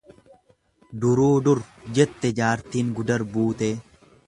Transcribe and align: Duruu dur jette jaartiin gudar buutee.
Duruu 1.03 1.35
dur 1.49 1.61
jette 1.99 2.33
jaartiin 2.41 2.91
gudar 3.01 3.27
buutee. 3.37 3.73